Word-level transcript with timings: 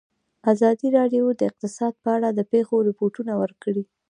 ازادي 0.53 0.87
راډیو 0.97 1.25
د 1.39 1.41
اقتصاد 1.49 1.93
په 2.03 2.09
اړه 2.17 2.29
د 2.33 2.39
پېښو 2.51 2.75
رپوټونه 2.89 3.33
ورکړي. 3.41 3.83